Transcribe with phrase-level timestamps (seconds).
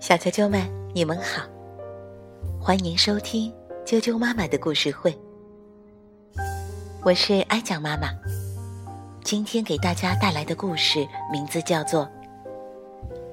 [0.00, 0.60] 小啾啾们，
[0.94, 1.42] 你们好，
[2.60, 3.52] 欢迎收听
[3.84, 5.16] 啾啾妈妈的故事会。
[7.02, 8.08] 我是哀讲妈妈，
[9.24, 12.04] 今天给大家带来的故事名字叫做《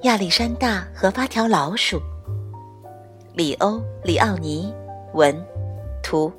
[0.02, 1.98] 亚历山大和八条老鼠》。
[3.34, 4.74] 里欧·里奥尼
[5.14, 5.34] 文，
[6.02, 6.32] 图，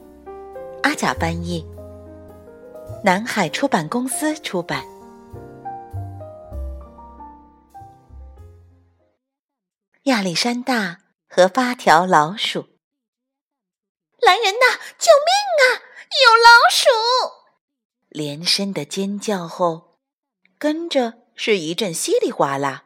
[0.83, 1.65] 阿甲翻译，
[3.03, 4.83] 南海出版公司出版。
[10.05, 12.69] 亚历山大和八条老鼠。
[14.19, 14.79] 来人呐！
[14.97, 15.77] 救命啊！
[16.25, 16.89] 有老鼠！
[18.09, 19.99] 连声的尖叫后，
[20.57, 22.85] 跟着是一阵稀里哗啦，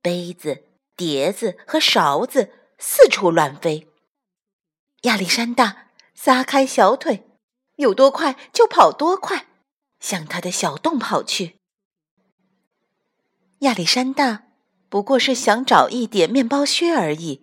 [0.00, 0.64] 杯子、
[0.96, 3.86] 碟子和勺子四处乱飞。
[5.02, 7.28] 亚历山大撒开小腿，
[7.74, 9.48] 有多快就跑多快，
[10.00, 11.58] 向他的小洞跑去。
[13.58, 14.45] 亚历山大。
[14.88, 17.42] 不过是想找一点面包屑而已。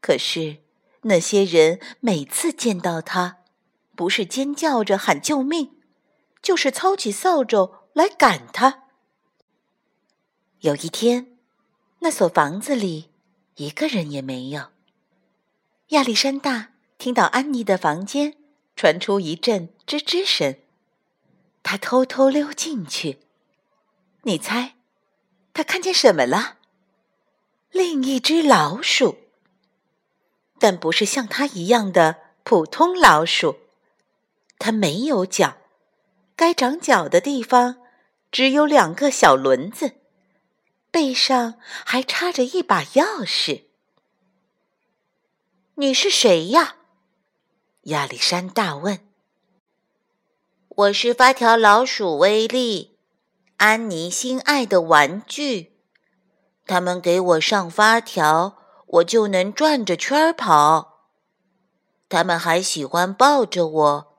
[0.00, 0.58] 可是
[1.02, 3.38] 那些人每次见到他，
[3.94, 5.70] 不是尖叫着喊救命，
[6.42, 8.84] 就是操起扫帚来赶他。
[10.60, 11.38] 有一天，
[12.00, 13.10] 那所房子里
[13.56, 14.66] 一个人也没有。
[15.88, 18.36] 亚历山大听到安妮的房间
[18.74, 20.56] 传出一阵吱吱声，
[21.62, 23.18] 他偷偷溜进去。
[24.22, 24.74] 你猜？
[25.54, 26.58] 他看见什么了？
[27.70, 29.18] 另一只老鼠，
[30.58, 33.56] 但不是像他一样的普通老鼠。
[34.58, 35.56] 它没有脚，
[36.36, 37.82] 该长脚的地方
[38.30, 39.96] 只有两个小轮子，
[40.90, 43.64] 背上还插着一把钥匙。
[45.74, 46.76] 你是谁呀？
[47.84, 49.00] 亚历山大问。
[50.68, 52.91] 我是发条老鼠威利。
[53.62, 55.78] 安妮心爱的玩具，
[56.66, 61.04] 他们给我上发条，我就能转着圈儿跑。
[62.08, 64.16] 他们还喜欢抱着我，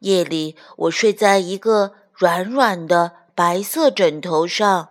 [0.00, 4.88] 夜里我睡在一个软软的白色枕头上，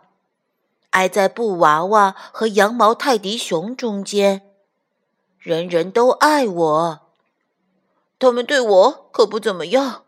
[0.92, 4.54] 挨在布娃娃和羊毛泰迪熊中间。
[5.38, 7.02] 人人都爱我，
[8.18, 10.06] 他们对我可不怎么样。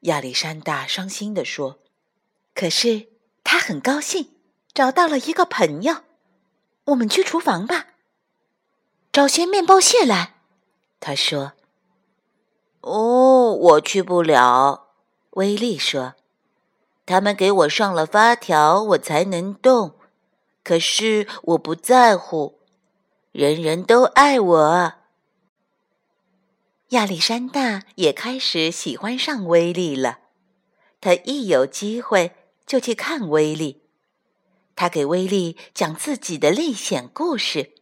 [0.00, 1.76] 亚历山大伤心地说。
[2.58, 3.06] 可是
[3.44, 4.32] 他很高兴，
[4.74, 5.98] 找到了一个朋友。
[6.86, 7.86] 我们去厨房吧，
[9.12, 10.34] 找些面包屑来。
[10.98, 11.52] 他说
[12.82, 14.88] ：“哦，我去不了。”
[15.38, 16.14] 威利说
[17.06, 19.94] ：“他们给我上了发条，我才能动。
[20.64, 22.58] 可是我不在乎，
[23.30, 24.92] 人人都爱我。”
[26.90, 30.18] 亚历山大也开始喜欢上威利了。
[31.00, 32.34] 他一有机会。
[32.68, 33.80] 就去看威利，
[34.76, 37.72] 他给威利讲自己的历险故事，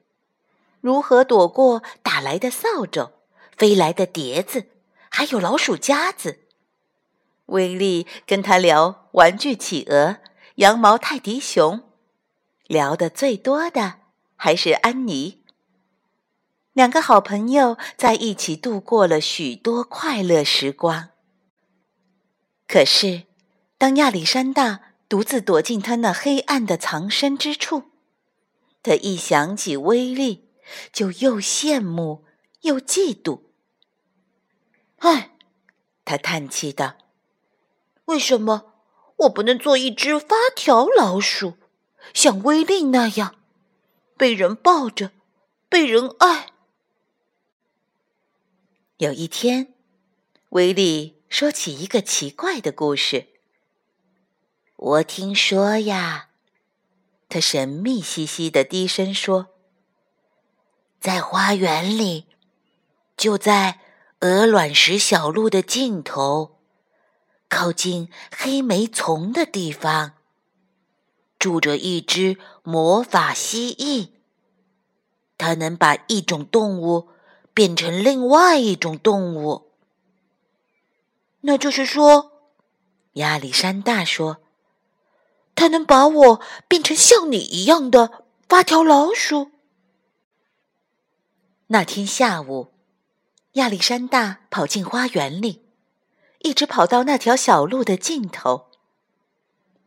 [0.80, 3.10] 如何躲过打来的扫帚、
[3.56, 4.68] 飞来的碟子，
[5.10, 6.46] 还有老鼠夹子。
[7.46, 10.18] 威利跟他聊玩具企鹅、
[10.56, 11.82] 羊毛泰迪熊，
[12.68, 13.94] 聊的最多的
[14.36, 15.42] 还是安妮。
[16.72, 21.08] 两个好朋友在一起度过了许多快乐时光。
[22.68, 23.25] 可是。
[23.78, 27.90] 当亚历山大独自躲进他那黑暗的藏身之处，
[28.82, 30.48] 他一想起威力，
[30.92, 32.24] 就又羡慕
[32.62, 33.42] 又嫉妒。
[34.98, 35.36] 唉，
[36.04, 36.96] 他叹气道
[38.06, 38.72] ：“为什么
[39.16, 41.58] 我不能做一只发条老鼠，
[42.14, 43.36] 像威力那样，
[44.16, 45.12] 被人抱着，
[45.68, 46.52] 被人爱？”
[48.96, 49.74] 有一天，
[50.48, 53.35] 威力说起一个奇怪的故事。
[54.78, 56.28] 我听说呀，
[57.30, 59.46] 他神秘兮兮的低声说
[61.00, 62.26] ：“在花园里，
[63.16, 63.80] 就在
[64.20, 66.58] 鹅卵石小路的尽头，
[67.48, 70.12] 靠近黑莓丛的地方，
[71.38, 74.10] 住着一只魔法蜥蜴。
[75.38, 77.08] 它能把一种动物
[77.54, 79.72] 变成另外一种动物。
[81.40, 82.50] 那就是说，
[83.14, 84.42] 亚历山大说。”
[85.56, 89.50] 他能把我变成像你一样的发条老鼠。
[91.68, 92.72] 那天下午，
[93.54, 95.64] 亚历山大跑进花园里，
[96.40, 98.70] 一直跑到那条小路的尽头。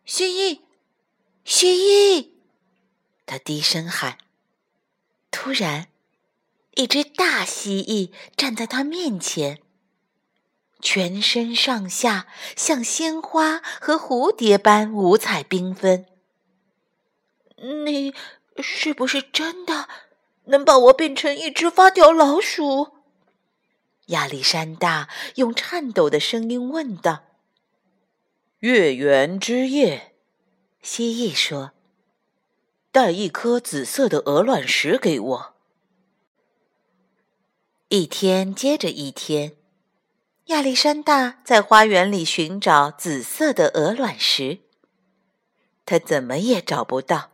[0.04, 0.62] 蜥蜴，
[1.46, 2.32] 蜥蜴！
[3.26, 4.18] 他低声喊。
[5.32, 5.88] 突然，
[6.76, 9.62] 一只大蜥蜴站在他面前。
[10.82, 16.06] 全身上下像鲜花和蝴蝶般五彩缤纷。
[17.58, 18.14] 你
[18.60, 19.90] 是不是真的
[20.46, 22.94] 能把我变成一只发条老鼠？
[24.08, 27.26] 亚历山大用颤抖的声音问道。
[28.60, 30.16] 月圆之夜，
[30.82, 31.72] 蜥蜴说
[32.92, 35.54] ：“带一颗紫色的鹅卵石给我。”
[37.90, 39.56] 一天接着一天，
[40.50, 44.62] 亚历山大在花园里寻找紫色的鹅卵石。
[45.86, 47.30] 他怎么也找不到。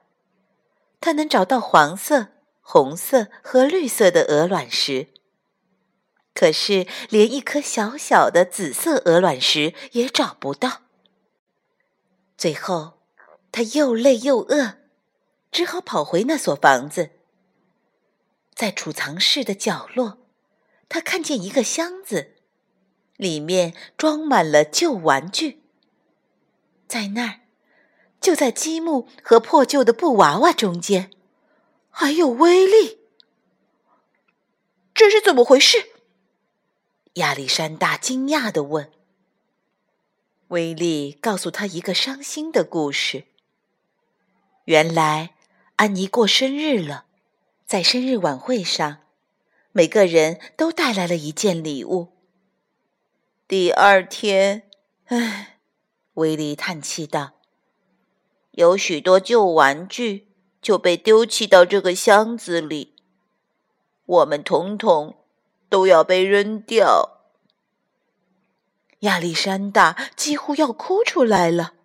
[0.99, 2.27] 他能找到黄色、
[2.59, 5.07] 红色和绿色的鹅卵石，
[6.33, 10.81] 可是连一颗小小的紫色鹅卵石也找不到。
[12.37, 12.99] 最后，
[13.49, 14.79] 他又累又饿，
[15.53, 17.11] 只好跑回那所房子。
[18.53, 20.17] 在储藏室的角落，
[20.89, 22.34] 他看见一个箱子，
[23.17, 25.61] 里面装满了旧玩具。
[26.87, 27.39] 在那儿。
[28.21, 31.11] 就在积木和破旧的布娃娃中间，
[31.91, 32.97] 还有威力。
[34.95, 35.89] 这是怎么回事？
[37.15, 38.91] 亚历山大惊讶地问。
[40.47, 43.25] 威利告诉他一个伤心的故事。
[44.63, 45.35] 原来，
[45.75, 47.05] 安妮过生日了，
[47.67, 49.01] 在生日晚会上，
[49.71, 52.14] 每个人都带来了一件礼物。
[53.47, 54.67] 第二天，
[55.05, 55.59] 唉，
[56.15, 57.33] 威利叹气道。
[58.53, 60.29] 有许多旧玩具
[60.63, 62.95] 就被丢弃到这个箱子里，
[64.07, 65.17] 我们统统
[65.69, 67.19] 都要被扔掉。
[69.01, 71.75] 亚历山大几乎要哭出来了，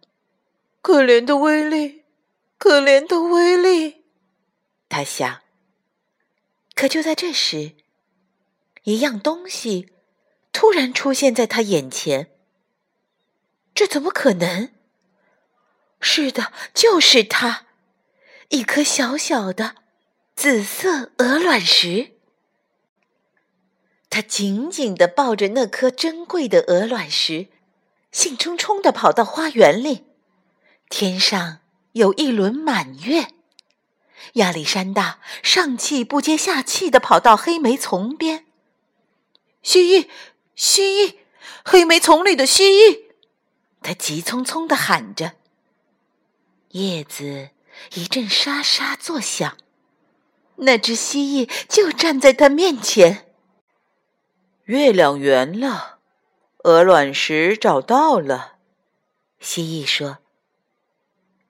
[0.81, 2.05] 可怜的威利，
[2.57, 4.05] 可怜的威利，
[4.89, 5.43] 他想。
[6.75, 7.73] 可就在这时，
[8.85, 9.91] 一样东西
[10.53, 12.31] 突然出现在他眼前，
[13.75, 14.71] 这怎么可能？
[16.01, 17.67] 是的，就是它，
[18.49, 19.77] 一颗小小的
[20.35, 22.13] 紫色鹅卵石。
[24.09, 27.49] 他紧紧地抱着那颗珍贵的鹅卵石，
[28.11, 30.07] 兴冲冲地跑到花园里。
[30.89, 31.61] 天上
[31.93, 33.29] 有一轮满月。
[34.35, 38.47] 亚历山大上气不接下气地跑到黑莓丛边。
[39.63, 40.09] 蜥蜴，
[40.63, 41.15] 蜥蜴，
[41.65, 43.05] 黑莓丛里的蜥蜴！
[43.81, 45.33] 他急匆匆地喊着。
[46.73, 47.49] 叶子
[47.95, 49.57] 一阵沙沙作响，
[50.57, 53.33] 那只蜥蜴就站在他面前。
[54.65, 56.01] 月亮圆了，
[56.65, 58.57] 鹅卵石找到了。
[59.39, 60.19] 蜥蜴说：“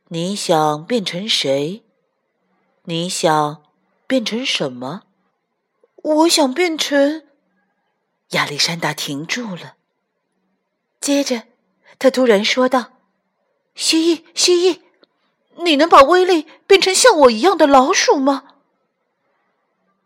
[0.06, 1.82] 你想变成谁？
[2.84, 3.64] 你想
[4.06, 5.02] 变成什么？”
[6.00, 7.26] 我想变成……
[8.30, 9.76] 亚历山大停住了。
[11.00, 11.44] 接着，
[11.98, 12.92] 他突然说道
[13.74, 14.82] ：“蜥蜴，蜥蜴。”
[15.62, 18.54] 你能把威力变成像我一样的老鼠吗？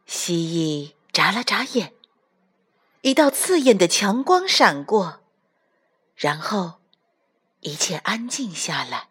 [0.05, 1.93] 蜥蜴眨了眨眼，
[3.03, 5.21] 一道刺眼的强光闪过，
[6.17, 6.81] 然后
[7.61, 9.09] 一切安静下来。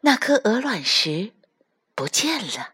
[0.00, 1.34] 那颗鹅卵石
[1.94, 2.70] 不见了。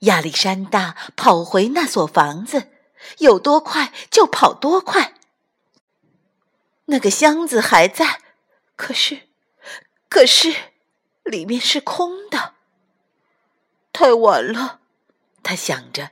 [0.00, 2.72] 亚历山大跑回那所房子，
[3.18, 5.14] 有多快就跑多快。
[6.86, 8.20] 那个箱子还在，
[8.76, 9.22] 可是。
[10.08, 10.54] 可是，
[11.24, 12.54] 里面是空的。
[13.92, 14.80] 太晚了，
[15.42, 16.10] 他想着，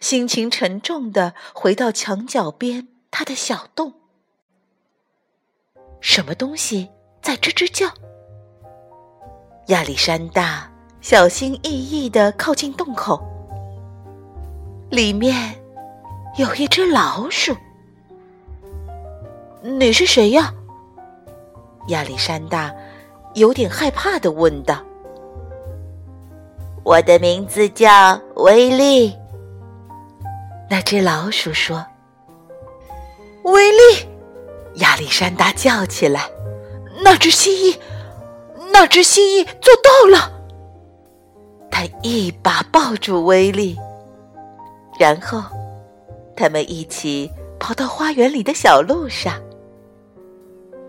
[0.00, 3.94] 心情沉重的回到墙角边他的小洞。
[6.00, 7.92] 什么东西在吱吱叫？
[9.66, 13.22] 亚历山大小心翼翼的靠近洞口，
[14.90, 15.57] 里面
[16.38, 17.52] 有一只老鼠。
[19.60, 20.54] 你是谁呀？
[21.88, 22.72] 亚历山大。
[23.34, 24.82] 有点害怕的问道
[26.82, 29.14] ：“我的名字叫威利。”
[30.68, 31.84] 那只老鼠说
[33.44, 33.78] ：“威利！”
[34.80, 36.28] 亚历山大叫起来
[37.04, 37.78] ：“那只蜥蜴，
[38.72, 40.32] 那只蜥蜴做到了！”
[41.70, 43.76] 他一把抱住威力，
[44.98, 45.44] 然后
[46.38, 49.34] 他们一起跑到花园里的小路上。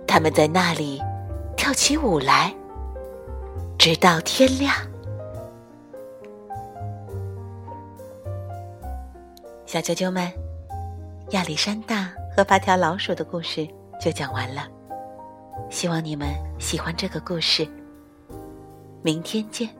[0.07, 1.01] 他们在那里。
[1.59, 2.55] 跳起舞来，
[3.77, 4.73] 直到天亮。
[9.65, 10.31] 小啾啾们，
[11.31, 13.67] 亚历山大和八条老鼠的故事
[14.01, 14.69] 就讲完了。
[15.69, 16.29] 希望你们
[16.59, 17.67] 喜欢这个故事。
[19.03, 19.78] 明天见。